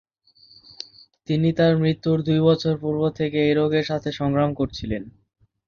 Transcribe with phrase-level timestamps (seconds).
[1.27, 5.03] তিনি তার মৃত্যুর দুই বছর পূর্ব থেকে এই রোগের সাথে সংগ্রাম করছিলেন।